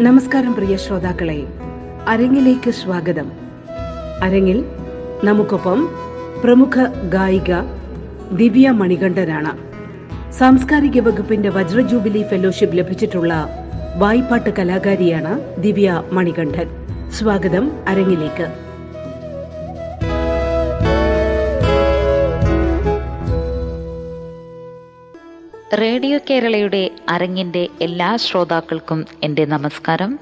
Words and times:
നമസ്കാരം 0.00 0.54
പ്രിയ 0.54 0.76
ശ്രോതാക്കളെ. 0.76 1.46
അരങ്ങിലേക്ക് 2.08 2.70
സ്വാഗതം. 2.70 3.32
അരങ്ങിൽ 4.22 4.64
നമുക്കൊപ്പം 5.24 5.88
പ്രമുഖ 6.44 6.86
ഗായിക 7.08 7.60
ദിവ്യ 8.32 8.70
മണികണ്ഠനാണ്. 8.70 9.58
സാംസ്കാരിക 10.32 11.00
വകുപ്പിന്റെ 11.00 11.48
വജ്രജൂബിലി 11.48 12.24
ഫെലോഷിപ്പ് 12.30 12.78
ലഭിച്ചിട്ടുള്ള 12.78 13.48
വായ്പാട്ട് 13.96 14.50
കലാകാരിയാണ് 14.50 15.62
ദിവ്യ 15.62 16.02
മണികണ്ഠൻ. 16.12 16.68
സ്വാഗതം 17.10 17.72
അരങ്ങിലേക്ക്. 17.88 18.65
റേഡിയോ 25.74 26.18
കേരളയുടെ 26.30 26.90
അരങ്ങിന്റെ 27.08 27.68
എല്ലാ 27.80 28.16
ശ്രോതാക്കൾക്കും 28.16 29.06
എന്റെ 29.22 29.44
നമസ്കാരം. 29.44 30.18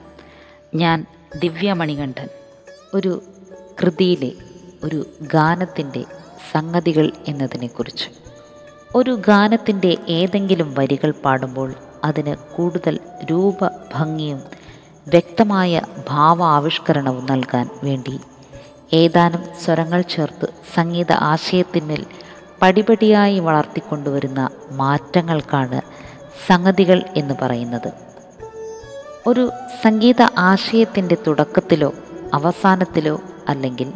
ഞാൻ 0.74 1.06
ദിവ്യ 1.38 1.72
മണികണ്ഠൻ. 1.72 2.28
ഒരു 2.94 3.22
കൃതിയിലെ 3.82 4.32
ഒരു 4.84 5.06
ഗാനത്തിന്റെ 5.22 6.04
സംഗതികൾ 6.52 7.12
എന്നതിനെക്കുറിച്ച്. 7.28 8.08
ഒരു 8.94 9.10
ഗാനത്തിന്റെ 9.10 9.96
ഏതെങ്കിലും 10.08 10.74
വരികൾ 10.78 11.10
പാടുമ്പോൾ 11.10 11.74
അതിന് 12.04 12.36
കൂടുതൽ 12.56 12.98
രൂപഭംഗിയും 13.30 14.42
വ്യക്തമായ 15.08 15.80
ഭാവാവിഷ്കരണവും 16.08 17.26
നൽകാൻ 17.30 17.70
വേണ്ടി 17.84 18.20
ഏതാനും 18.92 19.44
സ്വരങ്ങൾ 19.64 20.00
ചേർത്ത് 20.00 20.48
സംഗീത 20.74 21.12
ആശയത്തിന്മേൽ 21.12 22.06
പടിപടിയായി 22.62 23.38
വളർത്തിക്കൊണ്ടുവരുന്ന 23.38 24.50
മാറ്റങ്ങൾക്കാണ് 24.70 25.80
സംഗതികൾ 26.46 27.02
എന്ന് 27.16 27.34
പറയുന്നത്. 27.42 27.92
ഒരു 29.26 29.50
സംഗീത 29.84 30.22
ആശയത്തിന്റെ 30.38 31.16
തുടക്കത്തിലോ 31.26 31.92
അവസാനത്തിലോ 32.34 33.20
അല്ലെങ്കിൽ 33.48 33.92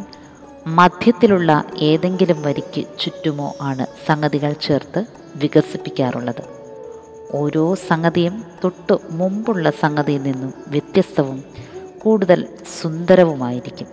മധ്യത്തിലുള്ള 0.67 1.63
ഏതെങ്കിലും 1.77 2.41
വരിക്ക് 2.41 2.85
ചുറ്റുമോ 2.99 3.55
ആണ് 3.61 3.85
സംഗതികൾ 4.07 4.53
ചേർത്ത് 4.53 5.05
വികസിപ്പിക്കാറുള്ളത്. 5.35 6.59
ഓരോ 7.33 7.75
സംഗതിയും 7.75 8.43
തൊട്ട് 8.63 8.97
മുമ്പുള്ള 9.11 9.71
സംഗതിയിൽ 9.71 10.23
നിന്നും 10.23 10.53
വ്യത്യസ്തവും 10.67 11.43
കൂടുതൽ 12.03 12.47
സുന്ദരവുമായിരിക്കും. 12.81 13.87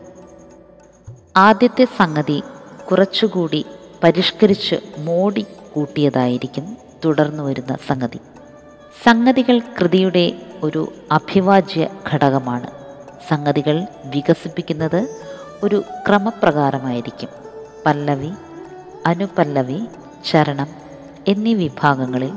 ആദ്യത്തെ 1.36 1.84
സംഗതി 1.84 2.42
കുറച്ചുകൂടി 2.91 3.64
പരിഷ്കരിച്ച് 4.07 4.75
മോടി 4.99 5.47
കൂട്ടിയതായിരിക്കും 5.75 6.77
തുടർന്നു 7.05 7.43
വരുന്ന 7.43 7.77
സംഗതി. 7.87 8.19
സംഗതികൾ 9.05 9.59
കൃതിയുടെ 9.59 10.33
ഒരു 10.63 10.93
അഭിവാജ്യ 11.13 11.89
ഘടകമാണ്. 12.13 12.71
സംഗതികൾ 13.29 13.87
വികസിപ്പിക്കുന്നത് 14.05 15.17
ഒരു 15.63 15.83
ക്രമപ്രകാരമായിരിക്കും. 16.09 17.29
പല്ലവി 17.87 18.31
അനുപല്ലവി 19.07 19.81
ചരണം 20.31 20.67
എന്നീ 21.29 21.55
വിഭാഗങ്ങളിൽ 21.55 22.33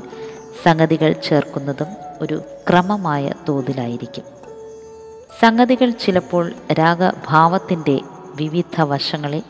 സംഗതികൾ 0.62 1.12
ചേർക്കുന്നതും 1.12 1.86
ഒരു 2.20 2.42
ക്രമമായ 2.68 3.32
തോതിലായിരിക്കും. 3.48 4.24
സംഗതികൾ 5.40 5.90
ചിലപ്പോൾ 5.90 6.52
രാഗഭാവത്തിന്റെ 6.72 8.00
വിവിധ 8.34 8.80
വശങ്ങളെ 8.80 9.42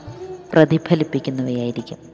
പ്രതിഫലിപ്പിക്കുന്നവയായിരിക്കും. 0.52 2.09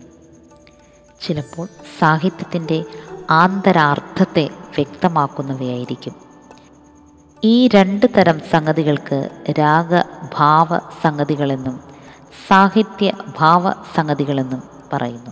ചിലപ്പോൾ 1.22 1.68
സാഹിത്യത്തിന്റെ 1.98 2.84
ആന്തരാർത്ഥത്തെ 3.30 4.48
വ്യക്തമാക്കുന്നവയായിരിക്കും. 4.60 6.14
ഈ 7.44 7.68
രണ്ട് 7.68 8.06
തരം 8.16 8.40
സംഗതികൾക്ക് 8.50 9.28
രാഗഭാവ 9.58 10.78
സംഗതികളെന്നും 11.02 11.80
സാഹിത്യ 12.48 13.12
ഭാവ 13.38 13.72
സംഗതികളെന്നും 13.94 14.62
പറയുന്നു. 14.92 15.30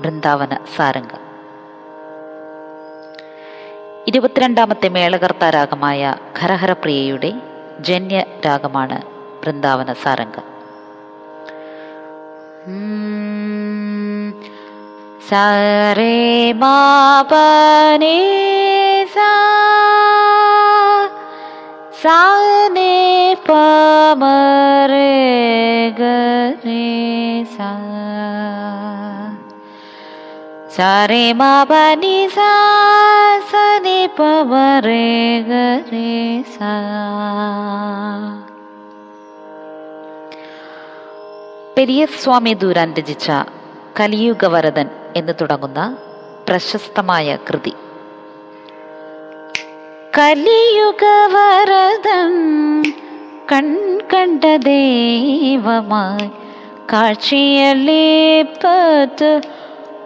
ബൃന്ദാവന 0.00 0.58
സാരംഗ. 0.76 1.12
ഇരുപത്തിരണ്ടാമത്തെ 4.08 4.88
മേളകർത്ത 4.88 5.44
രാഗമായ 5.44 6.14
ഖരഹരപ്രിയയുടെ 6.40 7.32
ജന്യ 7.80 8.24
രാഗമാണ് 8.46 9.02
ബൃന്ദാവന 9.40 9.92
സാരംഗ. 9.92 10.34
சரே 15.32 16.52
மாபனே 16.52 18.16
சாதே 22.02 23.38
பமரே 23.46 25.12
கரே 25.98 26.84
சரே 30.76 31.32
மாபனி 31.32 32.28
சனி 32.30 34.08
பமரே 34.16 35.40
கரே 35.48 36.42
சா 36.58 36.74
பெரிய 41.74 42.06
சுவாமி 42.06 42.54
தூரான் 42.54 42.94
ரசிச்சா 42.94 43.61
കലിയുഗവരദൻ 44.00 44.88
എന്ന് 45.16 45.32
തുടങ്ങുന്ന 45.40 45.96
പ്രശസ്തമായ 46.48 47.38
കൃതി. 47.48 47.72
കലിയുഗവരതം 50.18 52.32
കൺകണ്ട 53.52 54.44
ദൈവമായി 54.44 56.30
കാഴ്ചയല്ലേപ്പത്ത് 56.92 59.40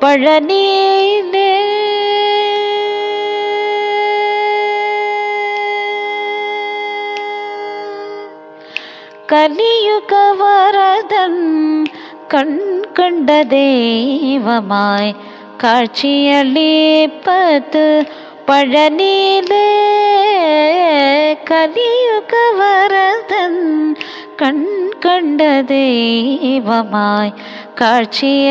പഴനിയിലേ? 0.03 1.53
കലിയുഗവരദൻ 12.32 12.32
കൺകണ്ട 12.32 13.31
ദൈവമായി 13.52 15.11
കാഴ്ചയളിപ്പത്ത് 15.62 16.25
പഴനിയിലെ 18.49 19.69
കലിയുഗവരദൻ 21.50 23.55
കൺ 24.43 24.58
കണ്ട 25.06 25.40
ദൈവമായി 25.70 27.32
കാഴ്ചയളിപ്പത്ത് 27.81 28.50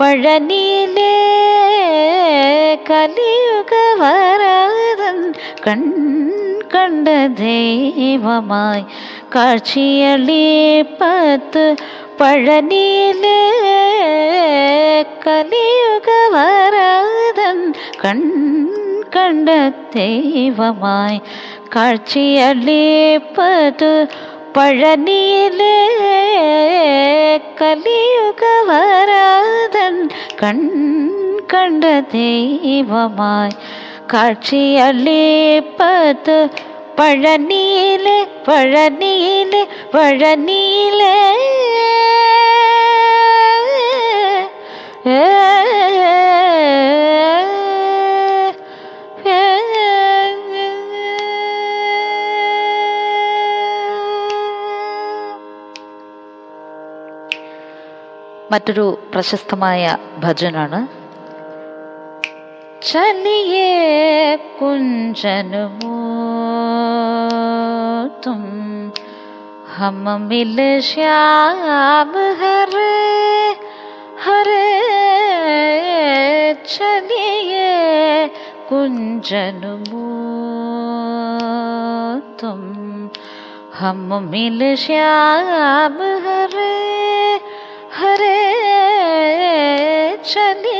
പഴനിയിലെ 0.00 1.14
കലിയുഗ 2.90 3.72
വരതൻ 4.00 5.18
കൺ 5.66 5.82
കണ്ട 6.73 7.07
ദൈവമായി 7.39 8.83
കാഴ്ചയളിപ്പത്ത് 9.35 10.35
പഴനിയിലെ 12.19 13.39
കലിയുഗ 15.25 16.07
വരതൻ 16.35 17.57
കൺ 18.03 18.19
കണ്ട 19.15 19.49
ദൈവമായി 19.95 21.17
കാഴ്ചയളിപ്പത് 21.75 22.71
പഴനിയിലെ 24.55 25.77
കലിയുഗ 27.61 28.43
വരാതൻ 28.69 29.95
കൺ 30.41 30.59
കണ്ട 31.53 31.83
ദൈവമായി 32.13 33.55
കാഴ്ചയളിപ്പത് 34.12 35.06
പഴനിയിലെ 36.98 38.18
പഴനിയിലെ 38.48 39.62
പഴനിയിലെ 39.94 41.14
മറ്റൊരു 58.52 58.84
പ്രശസ്തമായ 59.12 59.82
ഭജനാണ് 60.18 60.99
चलिए 62.82 64.36
कुंजन 64.58 65.50
वो 65.80 65.96
तुम 68.24 68.40
हम 69.76 70.08
मिल 70.22 70.56
श्याम 70.80 72.16
हर 72.40 72.72
हर 74.24 74.48
चलिए 76.66 77.68
कुंजन 78.68 79.60
वो 79.90 80.08
तुम 82.40 82.60
हम 83.78 84.08
मिल 84.30 84.74
श्याम 84.86 86.02
हरे 86.26 86.72
हरे 87.98 88.36
चलिए 90.24 90.79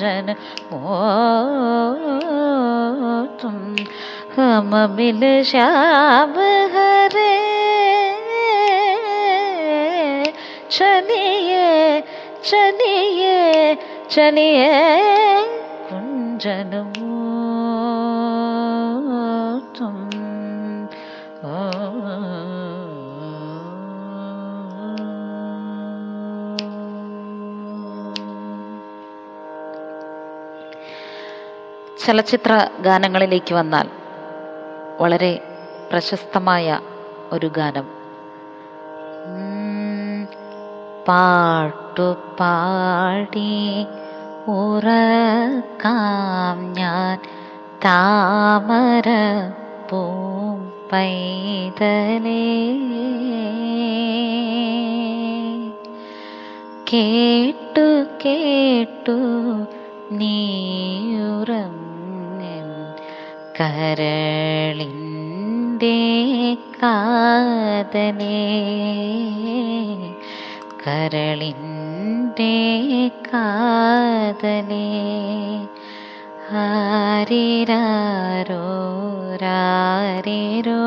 कुंजन 0.00 0.28
ओ 0.72 0.96
तुम 3.40 3.56
हम 4.36 4.70
मिल 4.96 5.22
श्याम 5.50 6.32
हरे 6.74 7.34
चलिए 10.76 12.00
चलिए 12.50 13.74
चलिए 14.10 14.70
कुंजन 15.90 16.72
ചലച്ചിത്ര 32.05 32.69
ഗാനങ്ങളിലേക്ക് 32.79 33.53
വന്നാൽ 33.53 33.89
വളരെ 34.99 35.47
പ്രശസ്തമായ 35.91 36.79
ഒരു 37.31 37.47
ഗാനം. 37.47 37.87
പാട്ടു 41.07 42.15
പാടി 42.39 43.85
ഉറക്കാം 44.47 46.73
ഞാൻ. 46.73 47.21
താമര 47.85 49.09
പൂം 49.89 50.73
പൈതലേ. 50.91 52.77
കേട്ടു 56.93 58.05
കേട്ടു 58.25 59.19
നീയുറങ്ങൻ 60.11 60.60
കരളിന്റെ 63.59 65.17
കാതലേ 66.81 68.41
കരളിന്റെ 70.83 72.55
കാതലേ 73.29 74.87
ആരിരാരോ 76.61 78.63
രാരിരോ 79.43 80.81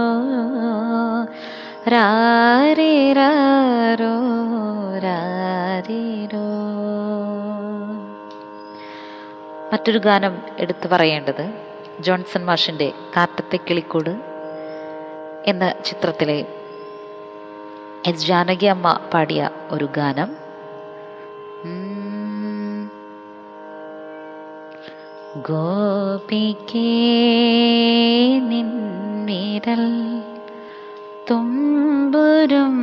രാരിരാരോ 1.94 4.14
രാരിരോ 5.04 6.46
മറ്റൊരു 9.72 9.98
ഗാനം 9.98 10.38
എടുത്തു 10.58 10.88
പറയേണ്ടത് 10.88 11.73
ജോൺസൺ 12.00 12.44
മാഷിന്റെ 12.44 12.92
കാറ്റത്തെ 13.16 13.56
കിളിക്കൂട് 13.56 14.10
എന്ന 15.46 15.74
ചിത്രത്തിലെ 15.84 16.46
എസ് 18.06 18.26
ജാനകി 18.26 18.66
അമ്മ 18.66 19.00
പാടിയ 19.14 19.50
ഒരു 19.70 19.88
ഗാനം. 19.96 20.30
ഗോപിക്കേരൽ 21.64 21.84
ഗോപിക്കേ 25.48 26.88
നിന്നിരൽ 28.48 29.86
തുമ്പുരും 31.30 32.76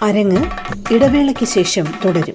അരങ്ങ് 0.04 0.44
ഇടവേളയ്ക്ക് 0.94 1.46
ശേഷം 1.46 1.86
തുടരും. 2.06 2.34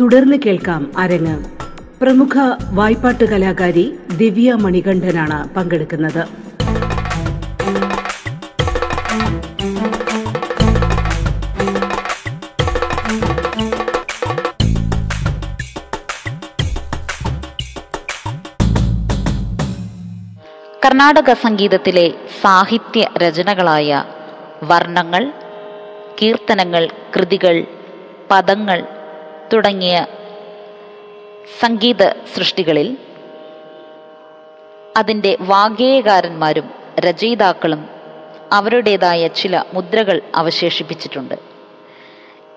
തുടർന്ന് 0.00 0.36
കേൾക്കാം 0.46 0.98
അരങ്ങ്. 0.98 1.44
പ്രമുഖ 2.02 2.34
വായ്പാട്ട് 2.70 3.24
കലാകാരി 3.24 3.98
ദിവ്യ 4.16 4.52
മണികണ്ഠനാണ് 4.52 5.54
പങ്കെടുക്കുന്നത്. 5.54 6.47
കർണാടക 20.88 21.32
സംഗീതത്തിലെ 21.32 22.14
സാഹിത്യ 22.40 23.08
രചനകളായ 23.16 24.04
വർണങ്ങൾ 24.62 25.32
കീർത്തനങ്ങൾ 26.22 26.88
കൃതികൾ 27.16 27.64
പദങ്ങൾ 28.30 28.84
തുടങ്ങിയ 29.52 30.06
സംഗീത 31.60 32.08
സൃഷ്ടികളിൽ 32.08 32.98
അതിന്റെ 34.96 35.36
വാഗേയകാരന്മാരും 35.40 36.70
രചയിതാക്കളും 36.98 37.88
അവരുടേതായ 38.52 39.26
ചില 39.26 39.64
മുദ്രകൾ 39.74 40.22
അവശേഷിപ്പിച്ചിട്ടുണ്ട്. 40.34 41.34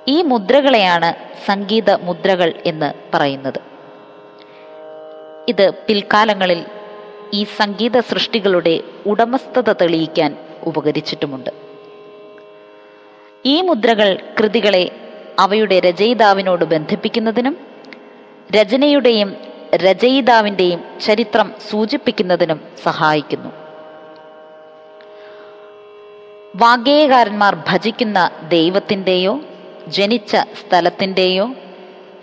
ഈ 0.08 0.22
മുദ്രകളെയാണ് 0.22 1.14
സംഗീത 1.46 1.92
മുദ്രകൾ 1.92 2.54
എന്ന് 2.66 2.94
പറയുന്നത്. 3.14 3.62
ഇത് 5.50 5.72
പിൽക്കാലങ്ങളിൽ 5.88 6.66
ഈ 7.34 7.44
സംഗീത 7.44 8.00
സൃഷ്ടികളുടെ 8.00 8.84
ഉടമസ്ഥത 9.06 9.72
തെളിയിക്കാൻ 9.72 10.38
ഉപകരിച്ചിട്ടുമുണ്ട്. 10.64 11.50
ഈ 13.46 13.62
മുദ്രകൾ 13.62 14.20
കൃതികളെ 14.40 14.92
അവയുടെ 15.40 15.80
രചയിതാവിനോട് 15.80 16.66
ബന്ധിപ്പിക്കുന്നതിനും 16.66 17.58
രചനയുടെയും 18.52 19.36
രചയിതാവിന്റെയും 19.76 20.84
ചരിത്രം 21.06 21.54
സൂചിപ്പിക്കുന്നതിനും 21.70 22.62
സഹായിക്കുന്നു. 22.84 23.50
വാഗ്ഗേയകാരന്മാർ 26.56 27.56
ഭജിക്കുന്ന 27.68 28.32
ദൈവത്തിന്റെയോ 28.50 29.40
ജനിച്ച 29.88 30.36
സ്ഥലത്തിന്റെയോ 30.36 31.48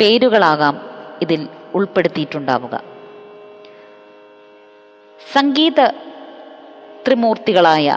പേരുകളാകാം 0.00 0.90
ഇതിൽ 1.22 1.48
ഉൾപ്പെടുത്തിയിട്ടുണ്ടാവുക. 1.74 2.97
സംഗീത 5.32 5.80
ത്രിമൂർത്തികളായ 7.04 7.88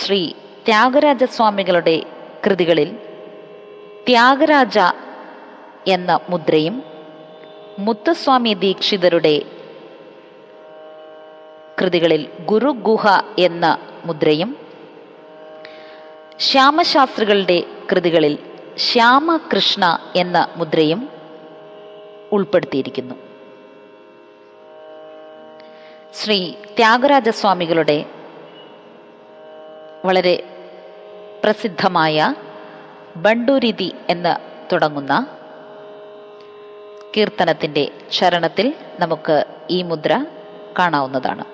ശ്രീ 0.00 0.20
ത്യാഗരാജസ്വാമികളുടെ 0.64 1.96
കൃതികളിൽ 2.44 2.90
ത്യാഗരാജ 4.06 4.78
എന്ന 5.86 6.20
മുദ്രയും 6.30 6.76
മുത്തുസ്വാമി 7.78 8.54
ദീക്ഷിതരുടെ 8.64 9.34
കൃതികളിൽ 11.80 12.22
ഗുരുഗുഹ 12.46 13.04
എന്ന 13.38 13.64
മുദ്രയും 14.04 14.50
ശ്യാമശാസ്ത്രികളുടെ 16.38 17.58
കൃതികളിൽ 17.90 18.34
ശ്യാമകൃഷ്ണ 18.76 19.84
എന്ന 20.16 20.48
മുദ്രയും 20.56 21.02
ഉൾപ്പെടുത്തിയിരിക്കുന്നു. 22.32 23.25
ശ്രീ 26.18 26.52
ത്യാഗരാജസ്വാമികളുടെ 26.76 27.96
വളരെ 30.04 30.36
പ്രസിദ്ധമായ 31.44 32.34
ബണ്ടൂരിതി 33.16 33.94
എന്ന് 34.10 34.34
തുടങ്ങുന്ന 34.72 35.14
കീർത്തനത്തിന്റെ 37.16 37.84
ചരണത്തിൽ 38.12 38.74
നമുക്ക് 39.00 39.36
ഈ 39.70 39.82
മുദ്ര 39.82 40.24
കാണാവുന്നതാണ്. 40.78 41.44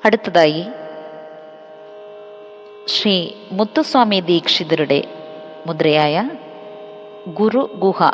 അടുത്തതായി 0.06 0.68
ശ്രീ 2.88 3.30
മുത്തുസ്വാമി 3.52 4.20
ദീക്ഷിതരുടെ 4.20 5.04
മുദ്രയായ 5.68 6.30
ഗുരു 7.28 7.70
ഗുഹ. 7.76 8.12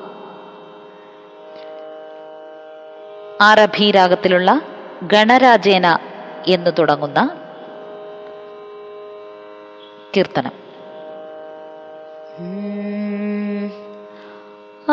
ആറഭീരാഗത്തിലുള്ള 3.41 4.61
ഗണരാജേന 5.03 5.99
എന്ന് 6.47 6.71
തുടങ്ങുന്ന 6.79 7.37
കീർത്തനം. 10.17 10.51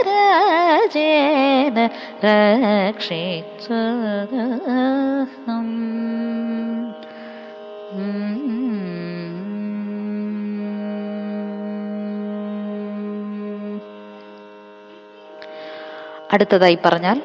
रक्षिचुग 2.25 4.33
അടുത്തതായി 16.33 16.79
പറഞ്ഞാൽ 16.85 17.23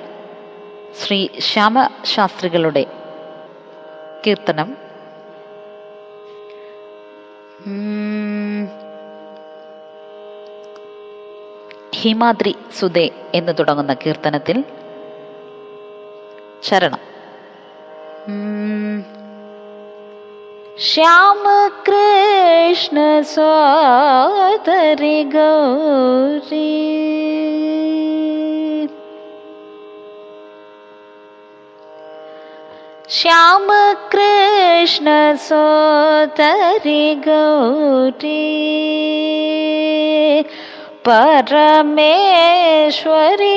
ശ്രീ 1.02 1.28
ശ്യാമശാസ്ത്രികളുടെ 1.40 2.86
കീർത്തനം. 4.28 4.78
ഹിമാദ്രി 11.96 12.56
സുദേ 12.80 13.10
എന്ന് 13.34 13.54
തുടങ്ങുന്ന 13.60 13.94
കീർത്തനത്തിൽ 13.94 14.64
ശരണം. 16.64 17.16
ശ്യാമ 20.78 21.70
കൃഷ്ണ 21.88 23.22
സോദരി 23.22 25.24
ഗൗരീ. 25.24 28.05
श्याम 33.18 33.68
कृष्ण 34.12 35.10
सोदरि 35.42 37.04
गौरी 37.28 38.34
परमेश्वरी 42.26 43.56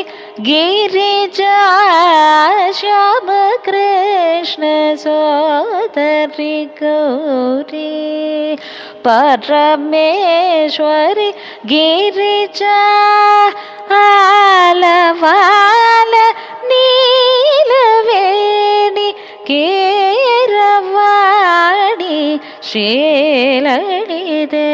गिरिजा 0.48 1.56
श्याम 2.80 3.30
कृष्ण 3.66 4.70
सोदरि 5.04 6.56
गौरी 6.82 7.94
परमेश्वरि 9.06 11.30
गिरिजा 11.72 12.76
आलवाल 14.02 16.14
கேரவாடி 20.80 22.16
ஷேலடிது 22.70 24.66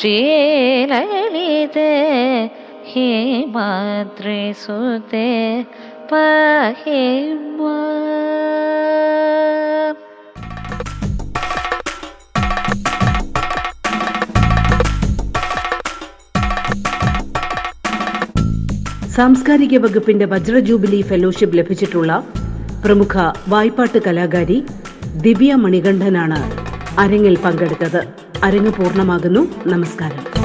ஷேலடிது 0.00 1.88
ஹே 2.92 3.08
மாத்ரி 3.54 4.42
சுதே 4.64 5.30
பஹே 6.10 7.02
மா 7.58 7.76
സാംസ്കാരിക 19.16 19.78
വകുപ്പിന്റെ 19.78 20.24
വജ്ര 20.24 20.58
ജൂബിലി 20.58 21.02
ഫെലോഷിപ്പ് 21.02 21.56
ലഭിച്ചിട്ടുള്ള 21.56 22.26
പ്രമുഖ 22.84 23.32
വായ്പാട്ട് 23.48 23.98
കലാകാരി 24.06 24.66
ദിവ്യ 25.16 25.54
മണികണ്ഠനാണ് 25.54 26.40
അരങ്ങിൽ 26.98 27.38
പങ്കെടുത്തത്. 27.44 28.08
അരങ്ങ് 28.44 28.72
പൂർണമാകുന്നു. 28.72 29.48
നമസ്കാരം. 29.66 30.35